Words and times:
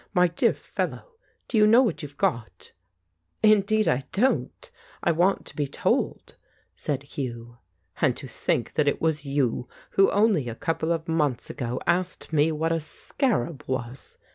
My 0.15 0.29
dear 0.29 0.55
fellow, 0.55 1.17
do 1.47 1.59
you 1.59 1.67
know 1.67 1.83
what 1.83 2.01
you've 2.01 2.17
got?" 2.17 2.71
190 3.43 3.43
The 3.43 3.51
Ape 3.51 3.53
"Indeed 3.53 3.87
I 3.87 4.01
don't. 4.27 4.71
I 5.03 5.11
want 5.11 5.45
to 5.45 5.55
be 5.55 5.67
told," 5.67 6.37
said 6.73 7.03
Hugh. 7.03 7.59
"And 8.01 8.17
to 8.17 8.27
think 8.27 8.73
that 8.73 8.87
it 8.87 8.99
was 8.99 9.27
you 9.27 9.69
who 9.91 10.09
only 10.09 10.49
a 10.49 10.55
couple 10.55 10.91
of 10.91 11.07
months 11.07 11.51
ago 11.51 11.79
asked 11.85 12.33
me 12.33 12.51
what 12.51 12.71
a 12.71 12.79
scarab 12.79 13.63
was 13.67 14.17